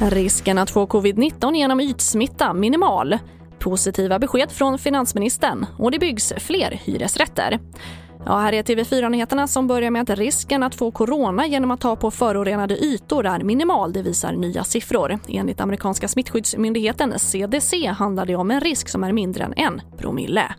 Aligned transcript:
Risken 0.00 0.58
att 0.58 0.70
få 0.70 0.86
covid-19 0.86 1.54
genom 1.54 1.80
ytsmitta 1.80 2.52
minimal. 2.52 3.18
Positiva 3.58 4.18
besked 4.18 4.50
från 4.50 4.78
finansministern 4.78 5.66
och 5.78 5.90
det 5.90 5.98
byggs 5.98 6.32
fler 6.36 6.70
hyresrätter. 6.84 7.58
Ja, 8.26 8.38
här 8.38 8.52
är 8.52 8.62
TV4-nyheterna 8.62 9.46
som 9.46 9.66
börjar 9.66 9.90
med 9.90 10.10
att 10.10 10.18
risken 10.18 10.62
att 10.62 10.74
få 10.74 10.90
corona 10.90 11.46
genom 11.46 11.70
att 11.70 11.80
ta 11.80 11.96
på 11.96 12.10
förorenade 12.10 12.76
ytor 12.84 13.26
är 13.26 13.40
minimal, 13.40 13.92
det 13.92 14.02
visar 14.02 14.32
nya 14.32 14.64
siffror. 14.64 15.18
Enligt 15.28 15.60
amerikanska 15.60 16.08
smittskyddsmyndigheten 16.08 17.18
CDC 17.18 17.86
handlar 17.86 18.26
det 18.26 18.36
om 18.36 18.50
en 18.50 18.60
risk 18.60 18.88
som 18.88 19.04
är 19.04 19.12
mindre 19.12 19.44
än 19.44 19.54
en 19.56 19.80
promille. 19.98 20.54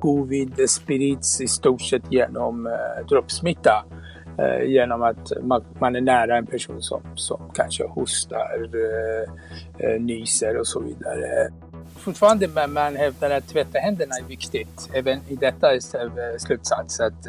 Covid 0.00 0.70
sprids 0.70 1.40
i 1.40 1.48
stort 1.48 1.82
sett 1.82 2.12
genom 2.12 2.66
eh, 2.66 3.06
droppsmitta 3.08 3.84
eh, 3.90 3.99
Eh, 4.40 4.70
genom 4.70 5.02
att 5.02 5.32
man, 5.42 5.64
man, 5.78 5.96
är 5.96 6.00
nära 6.00 6.36
en 6.36 6.46
person 6.46 6.82
som, 6.82 7.02
som 7.14 7.50
kanske 7.54 7.84
hostar, 7.86 8.70
eh, 8.74 9.90
eh 9.90 10.00
nyser 10.00 10.56
och 10.56 10.66
så 10.66 10.80
vidare 10.80 11.48
fortfarande 11.96 12.48
man, 12.48 12.72
man 12.72 12.96
hävdar 12.96 13.30
att 13.30 13.48
tvätta 13.48 13.78
händerna 13.78 14.14
är 14.22 14.28
viktigt. 14.28 14.90
Även 14.92 15.18
i 15.28 15.36
detta 15.36 15.72
är 15.72 15.74
eh, 15.74 16.38
slutsats 16.38 17.00
att 17.00 17.26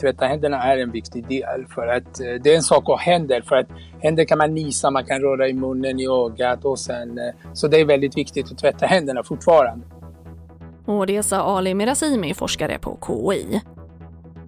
tvätta 0.00 0.26
händerna 0.26 0.62
är 0.62 0.78
en 0.78 0.90
viktig 0.90 1.28
del. 1.28 1.66
För 1.74 1.86
att 1.86 2.14
det 2.14 2.52
är 2.52 2.56
en 2.56 2.62
sak 2.62 2.84
att 2.88 3.00
händer. 3.00 3.40
För 3.40 3.56
att 3.56 3.66
händer 3.98 4.24
kan 4.24 4.38
man 4.38 4.54
nisa, 4.54 4.90
man 4.90 5.04
kan 5.04 5.20
röra 5.20 5.48
i 5.48 5.52
munnen, 5.52 6.00
i 6.00 6.06
ögat 6.06 6.64
och 6.64 6.78
sen... 6.78 7.20
Så 7.52 7.68
det 7.68 7.80
är 7.80 7.84
väldigt 7.84 8.16
viktigt 8.16 8.52
att 8.52 8.58
tvätta 8.58 8.86
händerna 8.86 9.22
fortfarande. 9.22 9.86
Och 10.86 11.06
det 11.06 11.22
sa 11.22 11.36
Ali 11.36 11.74
Mirazimi, 11.74 12.34
forskare 12.34 12.78
på 12.78 12.98
KI. 13.06 13.60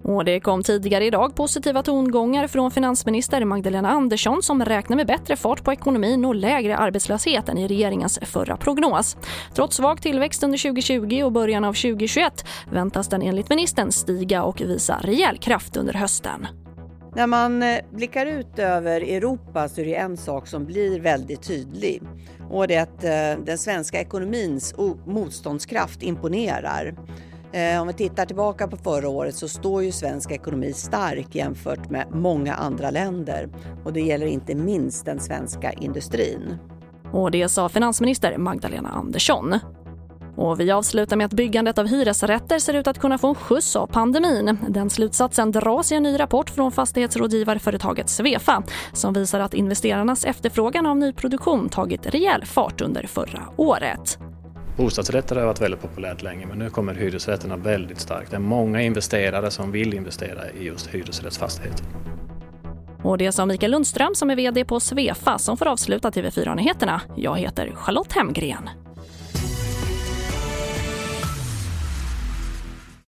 Och 0.03 0.25
det 0.25 0.39
kom 0.39 0.63
tidigare 0.63 1.05
idag 1.05 1.35
positiva 1.35 1.83
tongångar 1.83 2.47
från 2.47 2.71
finansminister 2.71 3.45
Magdalena 3.45 3.89
Andersson 3.89 4.43
som 4.43 4.65
räknar 4.65 4.97
med 4.97 5.07
bättre 5.07 5.35
fart 5.35 5.63
på 5.63 5.73
ekonomin 5.73 6.25
och 6.25 6.35
lägre 6.35 6.77
arbetslöshet 6.77 7.49
än 7.49 7.57
i 7.57 7.67
regeringens 7.67 8.19
förra 8.21 8.57
prognos. 8.57 9.17
Trots 9.53 9.77
svag 9.77 10.01
tillväxt 10.01 10.43
under 10.43 10.57
2020 10.57 11.23
och 11.23 11.31
början 11.31 11.63
av 11.63 11.73
2021 11.73 12.45
väntas 12.71 13.07
den 13.07 13.21
enligt 13.21 13.49
ministern 13.49 13.91
stiga 13.91 14.43
och 14.43 14.61
visa 14.61 14.99
rejäl 15.03 15.37
kraft 15.37 15.77
under 15.77 15.93
hösten. 15.93 16.47
När 17.15 17.27
man 17.27 17.63
eh, 17.63 17.79
blickar 17.91 18.25
ut 18.25 18.59
över 18.59 19.01
Europa 19.01 19.69
så 19.69 19.81
är 19.81 19.85
det 19.85 19.95
en 19.95 20.17
sak 20.17 20.47
som 20.47 20.65
blir 20.65 20.99
väldigt 20.99 21.43
tydlig 21.43 22.01
och 22.49 22.67
det 22.67 22.75
är 22.75 22.83
att 22.83 23.03
eh, 23.03 23.45
den 23.45 23.57
svenska 23.57 23.99
ekonomins 23.99 24.75
motståndskraft 25.05 26.03
imponerar. 26.03 26.95
Eh, 27.53 27.81
om 27.81 27.87
vi 27.87 27.93
tittar 27.93 28.25
tillbaka 28.25 28.67
på 28.67 28.77
förra 28.77 29.09
året 29.09 29.35
så 29.35 29.47
står 29.47 29.83
ju 29.83 29.91
svensk 29.91 30.31
ekonomi 30.31 30.73
stark 30.73 31.35
jämfört 31.35 31.89
med 31.89 32.07
många 32.11 32.53
andra 32.53 32.91
länder 32.91 33.49
och 33.85 33.93
det 33.93 34.01
gäller 34.01 34.25
inte 34.25 34.55
minst 34.55 35.05
den 35.05 35.19
svenska 35.19 35.71
industrin. 35.71 36.57
Och 37.11 37.31
det 37.31 37.49
sa 37.49 37.69
finansminister 37.69 38.37
Magdalena 38.37 38.89
Andersson. 38.89 39.59
Och 40.35 40.59
vi 40.59 40.71
avslutar 40.71 41.15
med 41.15 41.25
att 41.25 41.33
byggandet 41.33 41.77
av 41.77 41.87
hyresrätter 41.87 42.59
ser 42.59 42.73
ut 42.73 42.87
att 42.87 42.99
kunna 42.99 43.17
få 43.17 43.27
en 43.27 43.35
skjuts 43.35 43.75
av 43.75 43.87
pandemin. 43.87 44.57
Den 44.69 44.89
slutsatsen 44.89 45.51
dras 45.51 45.91
i 45.91 45.95
en 45.95 46.03
ny 46.03 46.19
rapport 46.19 46.49
från 46.49 46.71
fastighetsrådgivarföretaget 46.71 48.09
Svefa 48.09 48.63
som 48.93 49.13
visar 49.13 49.39
att 49.39 49.53
investerarnas 49.53 50.25
efterfrågan 50.25 50.85
av 50.85 50.97
nyproduktion 50.97 51.69
tagit 51.69 52.05
rejäl 52.05 52.45
fart 52.45 52.81
under 52.81 53.07
förra 53.07 53.43
året. 53.57 54.17
Bostadsrätter 54.77 55.35
har 55.35 55.45
varit 55.45 55.61
väldigt 55.61 55.81
populärt 55.81 56.21
länge 56.21 56.45
men 56.45 56.59
nu 56.59 56.69
kommer 56.69 56.93
hyresrätterna 56.93 57.57
väldigt 57.57 57.99
starkt. 57.99 58.31
Det 58.31 58.37
är 58.37 58.39
många 58.39 58.81
investerare 58.81 59.51
som 59.51 59.71
vill 59.71 59.93
investera 59.93 60.49
i 60.59 60.65
just 60.65 60.87
hyresrättsfastigheter. 60.87 61.85
Och 63.03 63.17
det 63.17 63.23
sa 63.23 63.27
alltså 63.27 63.45
Mikael 63.45 63.71
Lundström 63.71 64.15
som 64.15 64.29
är 64.29 64.35
vd 64.35 64.65
på 64.65 64.79
Svefa 64.79 65.37
som 65.37 65.57
får 65.57 65.67
avsluta 65.67 66.09
TV4-nyheterna. 66.09 67.01
Jag 67.15 67.37
heter 67.37 67.71
Charlotte 67.75 68.13
Hemgren. 68.13 68.69